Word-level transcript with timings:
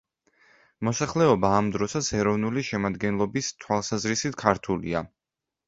მოსახლეობა 0.87 1.51
ამ 1.57 1.69
დროსაც 1.75 2.09
ეროვნული 2.23 2.65
შემადგენლობის 2.71 3.53
თვალსაზრისით 3.67 4.43
ქართულია. 4.47 5.07